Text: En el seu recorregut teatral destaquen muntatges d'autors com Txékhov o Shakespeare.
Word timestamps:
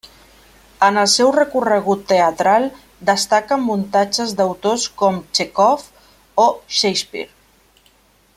En 0.85 0.95
el 1.01 1.09
seu 1.15 1.27
recorregut 1.35 2.01
teatral 2.13 2.65
destaquen 3.11 3.63
muntatges 3.67 4.35
d'autors 4.41 4.89
com 5.03 5.23
Txékhov 5.35 5.87
o 6.47 6.51
Shakespeare. 6.81 7.89